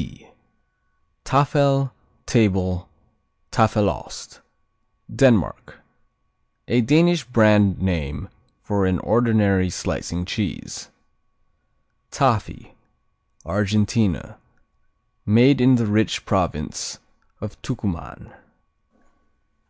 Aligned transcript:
T 0.00 0.30
Taffel, 1.26 1.92
Table, 2.24 2.88
Taffelost 3.52 4.40
Denmark 5.14 5.76
A 6.68 6.80
Danish 6.80 7.24
brand 7.24 7.82
name 7.82 8.30
for 8.62 8.86
an 8.86 8.98
ordinary 9.00 9.68
slicing 9.68 10.24
cheese. 10.24 10.88
Tafi 12.10 12.72
Argentina 13.44 14.38
Made 15.26 15.60
in 15.60 15.74
the 15.74 15.84
rich 15.84 16.24
province 16.24 16.98
of 17.42 17.60
Tucuman. 17.60 18.32